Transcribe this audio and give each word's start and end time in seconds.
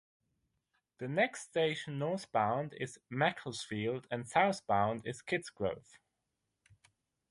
The 0.97 1.07
next 1.07 1.43
station 1.43 1.99
northbound 1.99 2.73
is 2.73 2.99
Macclesfield 3.11 4.07
and 4.09 4.27
southbound 4.27 5.05
is 5.05 5.21
Kidsgrove. 5.21 5.99